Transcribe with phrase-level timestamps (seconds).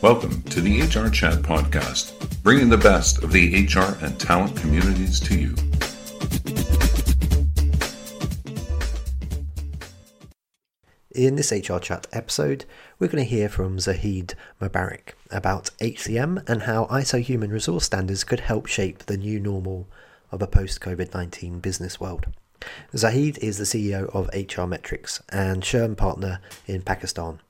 [0.00, 2.12] Welcome to the HR Chat podcast,
[2.44, 5.56] bringing the best of the HR and talent communities to you.
[11.10, 12.64] In this HR Chat episode,
[13.00, 18.22] we're going to hear from Zahid Mubarak about HCM and how ISO human resource standards
[18.22, 19.88] could help shape the new normal
[20.30, 22.26] of a post COVID 19 business world.
[22.96, 27.40] Zahid is the CEO of HR Metrics and SHRM partner in Pakistan.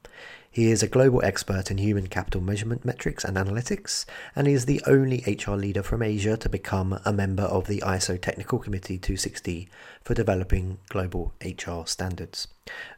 [0.51, 4.65] He is a global expert in human capital measurement metrics and analytics, and he is
[4.65, 8.97] the only HR leader from Asia to become a member of the ISO Technical Committee
[8.97, 9.69] 260
[10.03, 12.49] for developing global HR standards.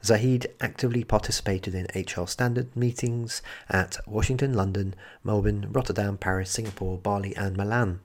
[0.04, 4.94] Zahid actively participated in HR standard meetings at Washington, London,
[5.24, 8.00] Melbourne, Rotterdam, Paris, Singapore, Bali, and Milan.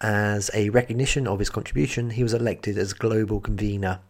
[0.00, 4.00] As a recognition of his contribution, he was elected as global convener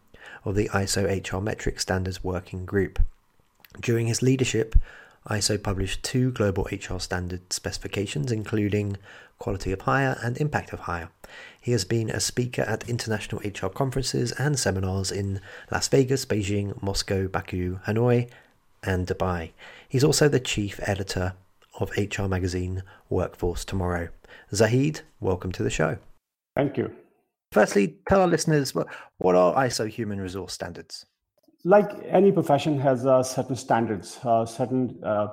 [0.44, 2.98] of the ISO HR Metrics Standards Working Group.
[3.80, 4.74] During his leadership,
[5.28, 8.96] ISO published two global HR standard specifications, including
[9.38, 11.10] quality of hire and impact of hire.
[11.60, 16.80] He has been a speaker at international HR conferences and seminars in Las Vegas, Beijing,
[16.82, 18.30] Moscow, Baku, Hanoi,
[18.82, 19.50] and Dubai.
[19.88, 21.34] He's also the chief editor
[21.78, 24.08] of HR magazine Workforce Tomorrow.
[24.52, 25.98] Zahid, welcome to the show.
[26.56, 26.90] Thank you.
[27.52, 31.06] Firstly, tell our listeners what, what are ISO human resource standards?
[31.64, 35.28] Like any profession has uh, certain standards, uh, certain uh,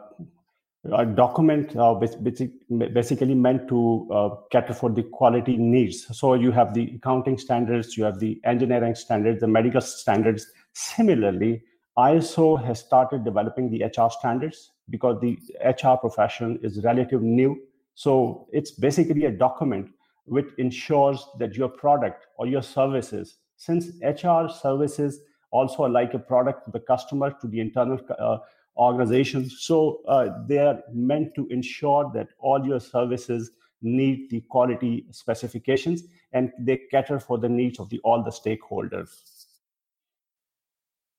[1.16, 6.06] document uh, basically meant to uh, cater for the quality needs.
[6.18, 10.48] So you have the accounting standards, you have the engineering standards, the medical standards.
[10.74, 11.64] Similarly,
[11.98, 17.58] ISO has started developing the HR standards because the HR profession is relatively new.
[17.96, 19.90] So it's basically a document
[20.26, 26.66] which ensures that your product or your services, since HR services also like a product
[26.66, 28.38] to the customer, to the internal uh,
[28.78, 29.62] organizations.
[29.62, 36.04] So uh, they are meant to ensure that all your services need the quality specifications
[36.34, 39.10] and they cater for the needs of the all the stakeholders.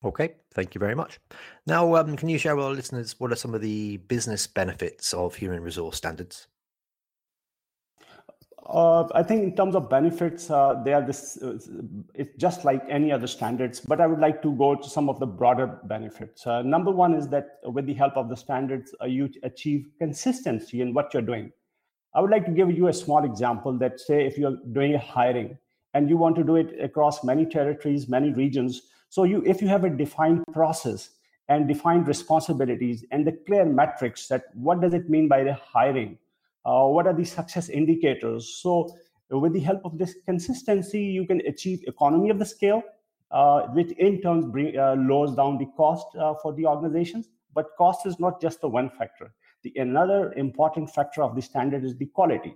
[0.04, 1.18] Okay, thank you very much.
[1.66, 5.12] Now, um, can you share with our listeners what are some of the business benefits
[5.14, 6.48] of human resource standards?
[8.68, 11.40] Uh, I think in terms of benefits, uh, they are this.
[11.40, 11.58] Uh,
[12.14, 15.20] it's just like any other standards, but I would like to go to some of
[15.20, 16.46] the broader benefits.
[16.46, 20.80] Uh, number one is that with the help of the standards, uh, you achieve consistency
[20.80, 21.52] in what you're doing.
[22.14, 23.78] I would like to give you a small example.
[23.78, 25.56] That say, if you're doing a hiring
[25.94, 29.68] and you want to do it across many territories, many regions, so you if you
[29.68, 31.10] have a defined process
[31.48, 36.18] and defined responsibilities and the clear metrics that what does it mean by the hiring
[36.66, 38.58] what are the success indicators?
[38.60, 38.90] So
[39.30, 42.82] with the help of this consistency you can achieve economy of the scale
[43.30, 47.28] uh, which in turn bring, uh, lowers down the cost uh, for the organizations.
[47.54, 49.32] But cost is not just the one factor.
[49.62, 52.54] The another important factor of the standard is the quality.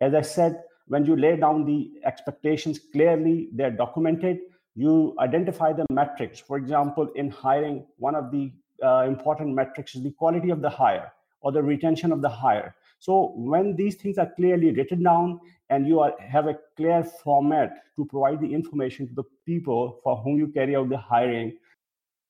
[0.00, 4.38] As i said when you lay down the expectations clearly they're documented.
[4.74, 6.38] You identify the metrics.
[6.40, 8.52] For example in hiring one of the
[8.82, 12.74] uh, important metrics is the quality of the hire or the retention of the hire
[12.98, 17.84] so when these things are clearly written down and you are, have a clear format
[17.96, 21.56] to provide the information to the people for whom you carry out the hiring.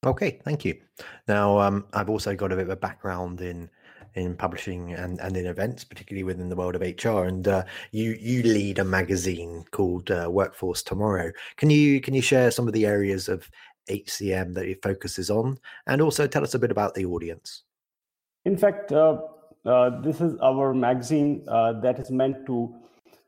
[0.04, 0.78] Okay, thank you.
[1.26, 3.70] Now, um, I've also got a bit of a background in
[4.14, 7.24] in publishing and, and in events, particularly within the world of HR.
[7.24, 11.32] And uh, you you lead a magazine called uh, Workforce Tomorrow.
[11.56, 13.48] Can you can you share some of the areas of
[13.90, 17.64] HCM that it focuses on, and also tell us a bit about the audience?
[18.44, 19.18] In fact, uh,
[19.64, 22.74] uh, this is our magazine uh, that is meant to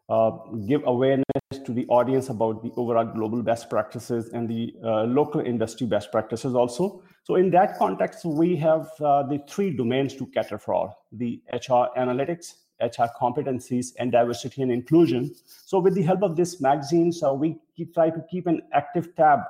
[0.08, 0.30] uh,
[0.66, 1.24] give awareness
[1.64, 6.10] to the audience about the overall global best practices and the uh, local industry best
[6.10, 7.02] practices also.
[7.22, 11.86] So in that context, we have uh, the three domains to cater for, the HR
[11.96, 15.32] analytics, HR competencies, and diversity and inclusion.
[15.46, 19.14] So with the help of this magazine, so we keep, try to keep an active
[19.14, 19.40] tab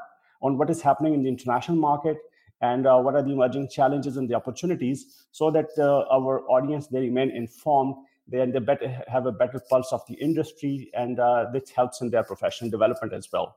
[0.43, 2.19] on what is happening in the international market
[2.61, 6.87] and uh, what are the emerging challenges and the opportunities so that uh, our audience
[6.89, 7.95] they remain informed
[8.29, 12.01] they, and they better have a better pulse of the industry and uh, this helps
[12.01, 13.57] in their professional development as well.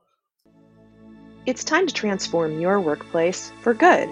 [1.46, 4.08] It's time to transform your workplace for good.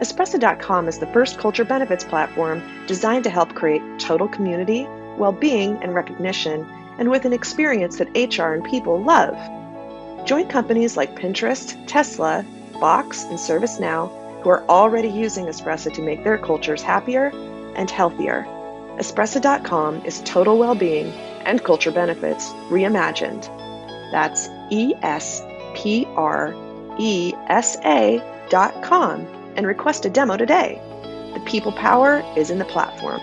[0.00, 4.86] Espresa.com is the first culture benefits platform designed to help create total community
[5.16, 6.64] well-being and recognition
[6.98, 8.08] and with an experience that
[8.38, 9.36] hr and people love.
[10.26, 12.44] Join companies like pinterest tesla
[12.80, 14.08] Box, and ServiceNow
[14.42, 17.30] who are already using Espresa to make their cultures happier
[17.74, 18.44] and healthier.
[18.98, 21.06] Espresa.com is total well being
[21.44, 23.46] and culture benefits reimagined.
[24.10, 25.42] That's E S
[25.74, 26.54] P R
[26.98, 29.26] E S A dot com
[29.56, 30.80] and request a demo today.
[31.34, 33.20] The people power is in the platform.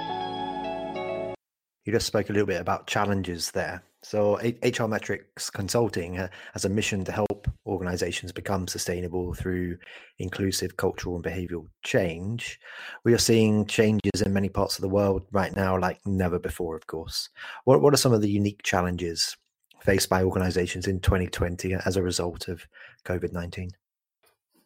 [1.86, 3.84] You just spoke a little bit about challenges there.
[4.08, 6.14] So, HR Metrics Consulting
[6.54, 9.80] has a mission to help organizations become sustainable through
[10.20, 12.60] inclusive cultural and behavioral change.
[13.04, 16.76] We are seeing changes in many parts of the world right now, like never before,
[16.76, 17.30] of course.
[17.64, 19.36] What, what are some of the unique challenges
[19.82, 22.68] faced by organizations in 2020 as a result of
[23.06, 23.72] COVID 19?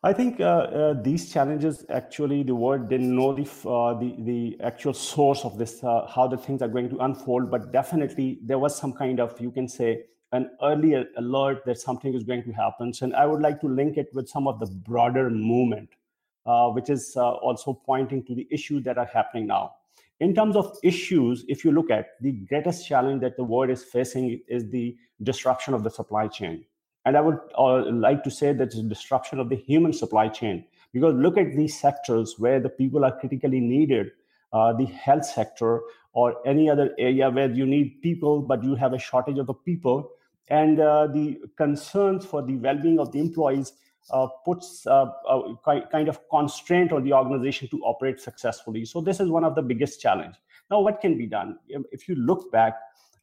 [0.01, 4.57] I think uh, uh, these challenges actually the world didn't know the uh, the, the
[4.63, 7.51] actual source of this, uh, how the things are going to unfold.
[7.51, 12.13] But definitely there was some kind of you can say an early alert that something
[12.13, 12.93] is going to happen.
[13.01, 15.89] And I would like to link it with some of the broader movement,
[16.45, 19.75] uh, which is uh, also pointing to the issues that are happening now.
[20.21, 23.83] In terms of issues, if you look at the greatest challenge that the world is
[23.83, 26.63] facing is the disruption of the supply chain
[27.05, 30.27] and I would uh, like to say that it's a disruption of the human supply
[30.27, 34.11] chain because look at these sectors where the people are critically needed,
[34.53, 35.81] uh, the health sector
[36.13, 39.53] or any other area where you need people but you have a shortage of the
[39.53, 40.09] people,
[40.47, 43.73] and uh, the concerns for the well-being of the employees
[44.11, 48.83] uh, puts uh, a kind of constraint on the organization to operate successfully.
[48.85, 50.35] So this is one of the biggest challenge.
[50.71, 51.59] Now, what can be done?
[51.67, 52.75] If you look back,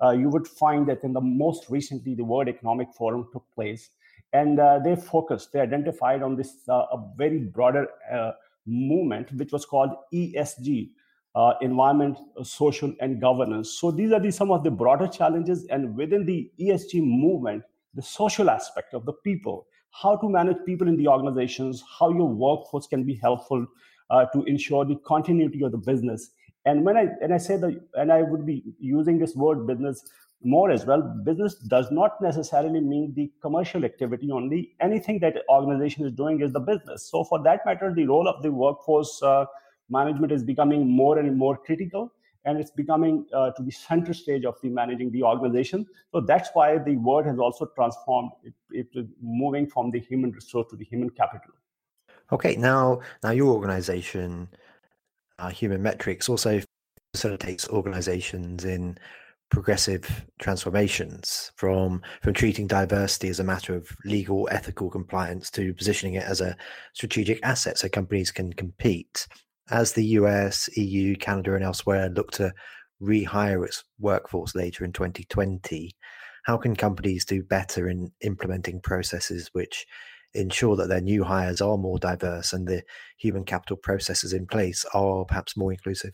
[0.02, 3.90] uh, you would find that in the most recently, the World Economic Forum took place,
[4.32, 8.32] and uh, they focused, they identified on this uh, a very broader uh,
[8.66, 10.90] movement, which was called ESG,
[11.34, 13.70] uh, environment, social, and governance.
[13.78, 17.62] So these are the, some of the broader challenges, and within the ESG movement,
[17.94, 22.28] the social aspect of the people, how to manage people in the organizations, how your
[22.28, 23.66] workforce can be helpful
[24.10, 26.30] uh, to ensure the continuity of the business
[26.66, 30.04] and when I and I say that, and I would be using this word business
[30.42, 31.00] more as well.
[31.24, 34.74] Business does not necessarily mean the commercial activity only.
[34.80, 37.08] Anything that organization is doing is the business.
[37.10, 39.46] So for that matter, the role of the workforce uh,
[39.88, 42.12] management is becoming more and more critical
[42.44, 46.48] and it's becoming uh, to the center stage of the managing the organization so that's
[46.54, 50.84] why the word has also transformed it, it moving from the human resource to the
[50.84, 51.52] human capital
[52.32, 54.48] okay now now your organization
[55.38, 56.60] uh, human metrics also
[57.12, 58.98] facilitates organizations in
[59.48, 66.14] progressive transformations from from treating diversity as a matter of legal ethical compliance to positioning
[66.14, 66.56] it as a
[66.94, 69.26] strategic asset so companies can compete.
[69.70, 72.52] As the US, EU, Canada and elsewhere look to
[73.00, 75.94] rehire its workforce later in 2020
[76.46, 79.84] how can companies do better in implementing processes which
[80.40, 82.82] ensure that their new hires are more diverse and the
[83.18, 86.12] human capital processes in place are perhaps more inclusive?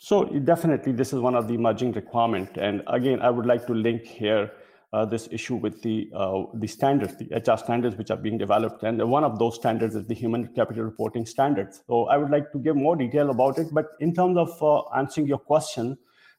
[0.00, 2.56] So definitely, this is one of the emerging requirement.
[2.56, 4.52] And again, I would like to link here
[4.92, 8.84] uh, this issue with the uh, the standards, the HR standards which are being developed.
[8.84, 11.82] And one of those standards is the human capital reporting standards.
[11.86, 13.66] So I would like to give more detail about it.
[13.72, 15.98] But in terms of uh, answering your question,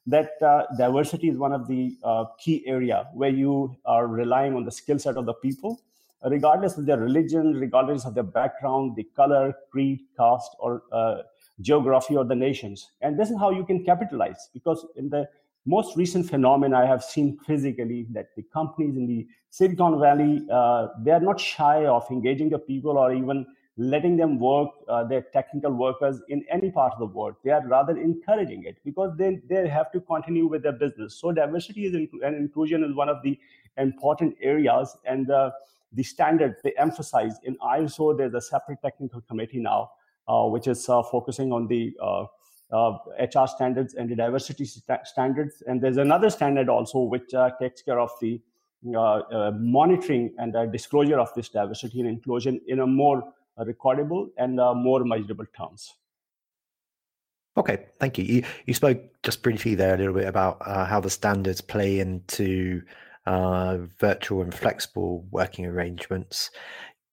[0.09, 4.65] that uh, diversity is one of the uh, key area where you are relying on
[4.65, 5.81] the skill set of the people
[6.25, 11.17] regardless of their religion regardless of their background the color creed caste or uh,
[11.61, 12.91] geography or the nations.
[13.01, 15.27] And this is how you can capitalize because in the
[15.65, 20.87] most recent phenomenon i have seen physically that the companies in the silicon valley uh,
[21.03, 23.45] they are not shy of engaging the people or even
[23.79, 27.35] letting them work uh, their technical workers in any part of the world.
[27.45, 31.15] They are rather encouraging it because they, they have to continue with their business.
[31.15, 33.39] So diversity is and inclusion is one of the
[33.77, 34.97] important areas.
[35.05, 35.51] And uh,
[35.93, 39.91] the standards they emphasize in ISO, there's a separate technical committee now,
[40.27, 41.95] uh, which is uh, focusing on the
[42.73, 45.63] HR uh, standards and the diversity st- standards.
[45.65, 47.31] And there's another standard also which
[47.61, 48.41] takes care of the
[48.83, 53.23] monitoring and disclosure of this diversity and inclusion in a more
[53.65, 55.93] recordable and uh, more measurable terms.
[57.57, 58.23] Okay, thank you.
[58.23, 61.99] You, you spoke just briefly there a little bit about uh, how the standards play
[61.99, 62.81] into
[63.25, 66.51] uh, virtual and flexible working arrangements.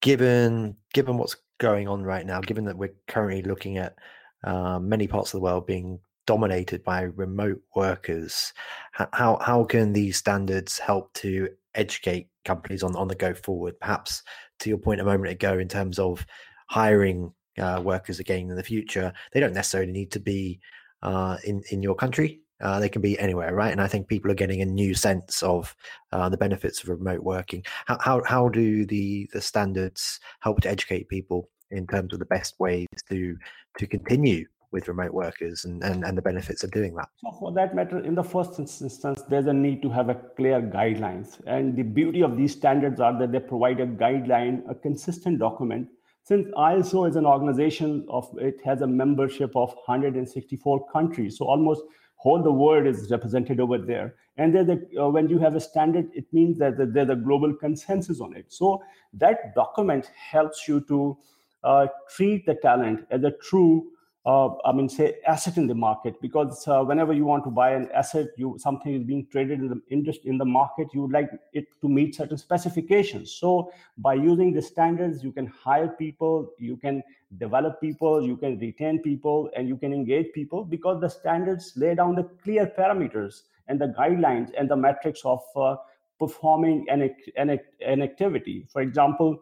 [0.03, 3.97] Given given what's going on right now, given that we're currently looking at
[4.45, 8.53] uh, many parts of the world being dominated by remote workers,
[8.93, 13.79] how how can these standards help to educate companies on on the go forward?
[13.81, 14.23] Perhaps
[14.61, 16.27] to your point a moment ago in terms of
[16.69, 20.61] hiring uh, workers again in the future, they don't necessarily need to be
[21.03, 22.41] uh, in in your country.
[22.63, 23.71] Uh, they can be anywhere, right?
[23.73, 25.77] And I think people are getting a new sense of
[26.13, 27.63] uh, the benefits of remote working.
[27.87, 32.27] How, how how do the the standards help to educate people in terms of the
[32.27, 33.37] best ways to
[33.79, 37.09] to continue with remote workers and, and, and the benefits of doing that?
[37.23, 40.61] So for that matter, in the first instance, there's a need to have a clear
[40.61, 41.41] guidelines.
[41.47, 45.89] And the beauty of these standards are that they provide a guideline, a consistent document.
[46.25, 51.39] Since ISO is an organization of, it has a membership of 164 countries.
[51.39, 51.83] So almost
[52.17, 56.09] whole the world is represented over there and the, uh, when you have a standard
[56.15, 61.17] it means that there's a global consensus on it so that document helps you to
[61.65, 63.87] uh, treat the talent as a true
[64.27, 67.71] uh, I mean, say asset in the market because uh, whenever you want to buy
[67.71, 71.13] an asset, you something is being traded in the industry in the market, you would
[71.13, 73.31] like it to meet certain specifications.
[73.31, 77.05] So by using the standards, you can hire people, you can
[77.39, 81.95] develop people, you can retain people, and you can engage people because the standards lay
[81.95, 85.77] down the clear parameters and the guidelines and the metrics of uh,
[86.19, 88.67] performing an, an, an activity.
[88.73, 89.39] For example,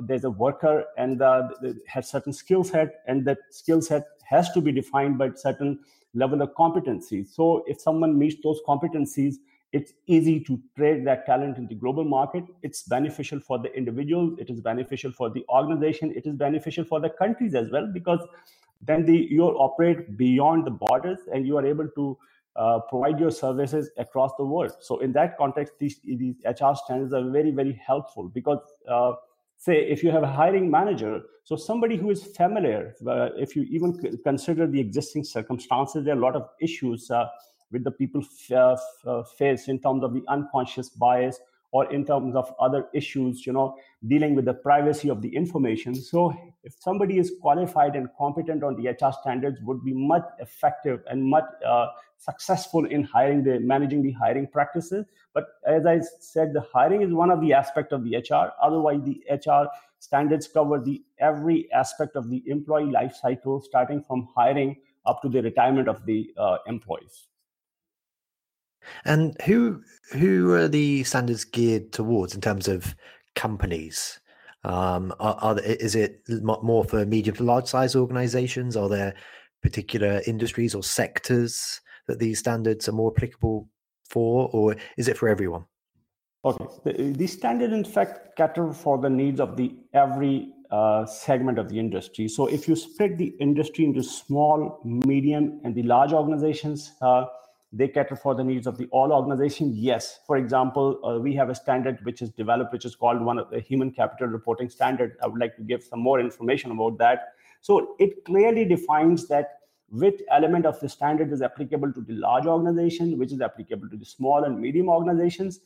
[0.00, 1.48] there's a worker and uh,
[1.86, 5.78] has certain skill set, and that skill set has to be defined by certain
[6.14, 7.24] level of competency.
[7.24, 9.36] So if someone meets those competencies,
[9.72, 12.44] it's easy to trade that talent in the global market.
[12.62, 14.36] It's beneficial for the individual.
[14.38, 16.12] It is beneficial for the organization.
[16.14, 18.20] It is beneficial for the countries as well because
[18.82, 22.18] then the you operate beyond the borders and you are able to
[22.56, 24.72] uh, provide your services across the world.
[24.80, 29.12] So in that context, these, these HR standards are very, very helpful because uh,
[29.56, 33.62] say if you have a hiring manager, so somebody who is familiar, uh, if you
[33.64, 37.26] even consider the existing circumstances, there are a lot of issues uh,
[37.70, 41.40] with the people f- uh, face in terms of the unconscious bias
[41.72, 43.74] or in terms of other issues, you know,
[44.06, 45.94] dealing with the privacy of the information.
[45.94, 51.00] So if somebody is qualified and competent on the HR standards would be much effective
[51.10, 51.86] and much uh,
[52.18, 55.06] successful in hiring the managing the hiring practices.
[55.32, 58.52] But as I said, the hiring is one of the aspect of the HR.
[58.62, 59.66] Otherwise, the HR
[59.98, 64.76] standards cover the every aspect of the employee life cycle, starting from hiring
[65.06, 67.28] up to the retirement of the uh, employees.
[69.04, 72.94] And who who are the standards geared towards in terms of
[73.34, 74.20] companies?
[74.64, 78.76] Um, are, are is it more for medium to large size organizations?
[78.76, 79.14] Are there
[79.62, 83.68] particular industries or sectors that these standards are more applicable
[84.08, 85.64] for, or is it for everyone?
[86.44, 91.58] Okay, the, the standard in fact cater for the needs of the every uh, segment
[91.58, 92.26] of the industry.
[92.28, 97.26] So if you split the industry into small, medium, and the large organizations, uh,
[97.72, 99.72] they cater for the needs of the all organization.
[99.74, 100.20] Yes.
[100.26, 103.50] For example uh, we have a standard which is developed which is called one of
[103.50, 105.16] the human capital reporting standard.
[105.22, 107.34] I would like to give some more information about that.
[107.62, 112.46] So it clearly defines that which element of the standard is applicable to the large
[112.46, 115.60] organization which is applicable to the small and medium organizations.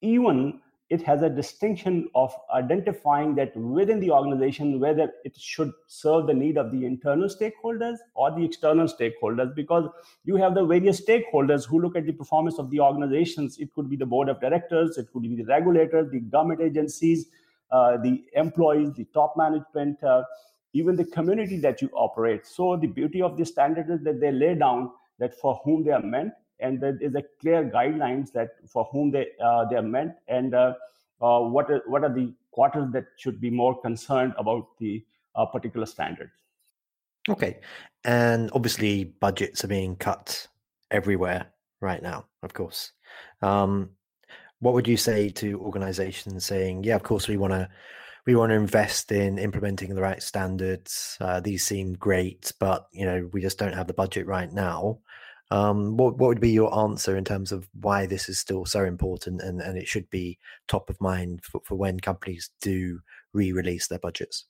[0.00, 6.26] Even it has a distinction of identifying that within the organization whether it should serve
[6.26, 9.88] the need of the internal stakeholders or the external stakeholders because
[10.24, 13.58] you have the various stakeholders who look at the performance of the organizations.
[13.58, 17.26] It could be the board of directors it could be the regulators the government agencies
[17.70, 20.22] uh, the employees the top management uh,
[20.72, 22.46] even the community that you operate.
[22.46, 25.90] So the beauty of the standard is that they lay down that for whom they
[25.90, 29.82] are meant and there is a clear guidelines that for whom they uh, they are
[29.82, 30.74] meant and uh,
[31.20, 35.46] uh, what are what are the quarters that should be more concerned about the uh,
[35.46, 36.30] particular standard.
[37.28, 37.58] Okay,
[38.04, 40.46] and obviously budgets are being cut
[40.90, 41.46] everywhere
[41.80, 42.26] right now.
[42.42, 42.92] Of course,
[43.42, 43.90] um,
[44.60, 47.68] what would you say to organizations saying, "Yeah, of course we want to."
[48.26, 51.16] We want to invest in implementing the right standards.
[51.18, 54.98] Uh, these seem great, but you know we just don't have the budget right now.
[55.50, 58.84] Um, what what would be your answer in terms of why this is still so
[58.84, 63.00] important and, and it should be top of mind for, for when companies do
[63.32, 64.44] re-release their budgets?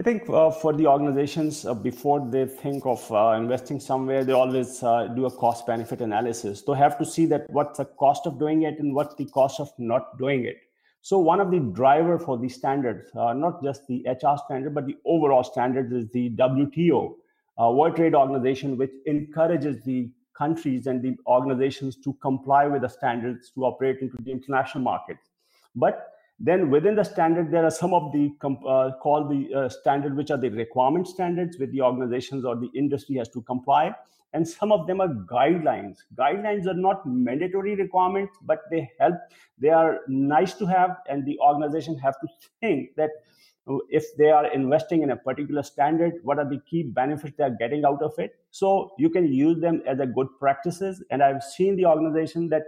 [0.00, 4.32] I think uh, for the organizations, uh, before they think of uh, investing somewhere, they
[4.32, 6.62] always uh, do a cost benefit analysis.
[6.62, 9.58] They have to see that what's the cost of doing it and what's the cost
[9.58, 10.58] of not doing it.
[11.00, 14.86] So one of the driver for the standards, uh, not just the HR standard, but
[14.86, 17.14] the overall standards is the WTO,
[17.60, 22.88] uh, World Trade Organization, which encourages the countries and the organizations to comply with the
[22.88, 25.30] standards to operate into the international markets.
[25.74, 30.16] But then within the standard, there are some of the uh, called the uh, standard,
[30.16, 33.92] which are the requirement standards, with the organizations or the industry has to comply,
[34.32, 35.98] and some of them are guidelines.
[36.14, 39.16] Guidelines are not mandatory requirements, but they help.
[39.58, 42.28] They are nice to have, and the organization have to
[42.60, 43.10] think that
[43.90, 47.56] if they are investing in a particular standard what are the key benefits they are
[47.58, 51.42] getting out of it so you can use them as a good practices and i've
[51.42, 52.62] seen the organization that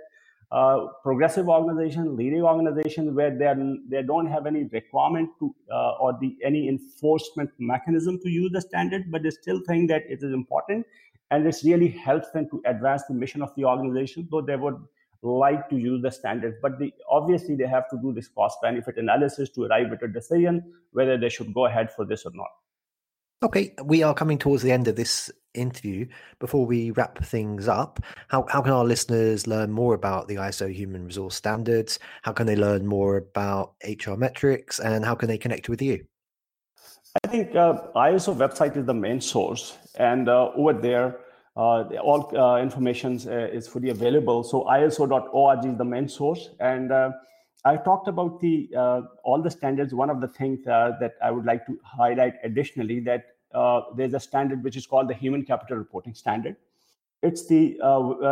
[0.52, 3.56] uh, progressive organization leading organization where they are,
[3.88, 8.60] they don't have any requirement to uh, or the any enforcement mechanism to use the
[8.60, 10.84] standard but they still think that it is important
[11.30, 14.76] and this really helps them to advance the mission of the organization though they would
[15.22, 16.56] like to use the standard.
[16.62, 20.08] but they, obviously they have to do this cost benefit analysis to arrive at a
[20.08, 22.48] decision whether they should go ahead for this or not.
[23.42, 26.06] Okay, we are coming towards the end of this interview.
[26.40, 30.70] Before we wrap things up, how, how can our listeners learn more about the ISO
[30.70, 31.98] human resource standards?
[32.20, 36.04] How can they learn more about HR metrics and how can they connect with you?
[37.24, 41.20] I think uh, ISO website is the main source, and uh, over there,
[41.56, 44.44] uh, all uh, information uh, is fully available.
[44.44, 46.92] So ISO.org is the main source, and
[47.64, 49.94] uh, I talked about the uh, all the standards.
[49.94, 53.24] One of the things uh, that I would like to highlight additionally that
[53.54, 56.56] uh, there's a standard which is called the Human Capital Reporting Standard.
[57.22, 57.76] It's the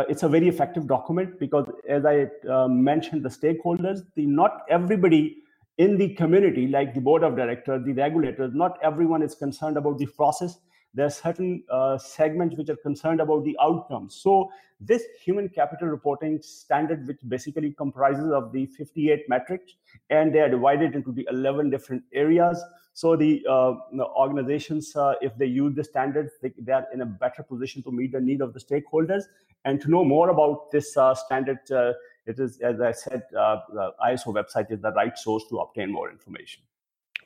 [0.09, 2.27] it's a very effective document because, as I
[2.67, 5.43] mentioned, the stakeholders, the not everybody
[5.77, 9.97] in the community, like the board of directors, the regulators, not everyone is concerned about
[9.99, 10.57] the process.
[10.93, 14.15] There are certain uh, segments which are concerned about the outcomes.
[14.15, 19.73] So this human capital reporting standard, which basically comprises of the 58 metrics,
[20.09, 22.63] and they are divided into the 11 different areas.
[22.93, 27.01] So the, uh, the organizations, uh, if they use the standards, they, they, are in
[27.01, 29.23] a better position to meet the need of the stakeholders.
[29.65, 31.93] And to know more about this uh, standard uh,
[32.29, 33.57] it is, as I said, uh,
[34.05, 36.61] ISO website is the right source to obtain more information.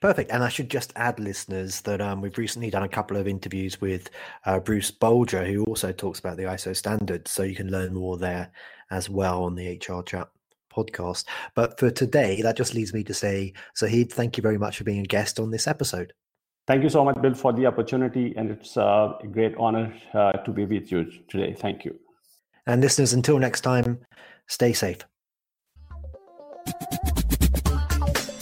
[0.04, 0.32] Perfect.
[0.32, 3.80] And I should just add, listeners, that um, we've recently done a couple of interviews
[3.80, 4.10] with
[4.46, 7.32] uh, Bruce Bolger, who also talks about the ISO standards.
[7.32, 8.52] So you can learn more there
[8.92, 10.28] as well on the HR Chat
[10.76, 11.24] podcast.
[11.56, 14.84] But for today, that just leads me to say, Zahid, thank you very much for
[14.84, 16.12] being a guest on this episode.
[16.68, 18.34] Thank you so much, Bill, for the opportunity.
[18.36, 21.56] And it's uh, a great honor uh, to be with you today.
[21.58, 21.98] Thank you.
[22.68, 24.00] And listeners, until next time,
[24.48, 25.00] Stay safe.